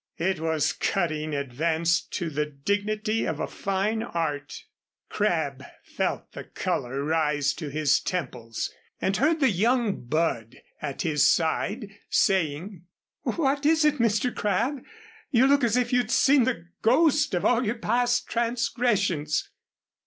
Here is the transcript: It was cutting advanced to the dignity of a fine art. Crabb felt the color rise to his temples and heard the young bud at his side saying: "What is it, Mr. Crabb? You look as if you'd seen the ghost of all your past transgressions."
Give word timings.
It 0.17 0.39
was 0.39 0.73
cutting 0.73 1.35
advanced 1.35 2.11
to 2.13 2.31
the 2.31 2.47
dignity 2.47 3.25
of 3.27 3.39
a 3.39 3.45
fine 3.45 4.01
art. 4.01 4.63
Crabb 5.09 5.63
felt 5.83 6.31
the 6.31 6.43
color 6.43 7.03
rise 7.03 7.53
to 7.53 7.69
his 7.69 7.99
temples 7.99 8.73
and 8.99 9.15
heard 9.15 9.39
the 9.39 9.51
young 9.51 10.03
bud 10.03 10.55
at 10.81 11.03
his 11.03 11.29
side 11.29 11.95
saying: 12.09 12.83
"What 13.21 13.63
is 13.63 13.85
it, 13.85 13.99
Mr. 13.99 14.33
Crabb? 14.35 14.83
You 15.29 15.45
look 15.45 15.63
as 15.63 15.77
if 15.77 15.93
you'd 15.93 16.09
seen 16.09 16.45
the 16.45 16.65
ghost 16.81 17.35
of 17.35 17.45
all 17.45 17.63
your 17.63 17.77
past 17.77 18.27
transgressions." 18.27 19.51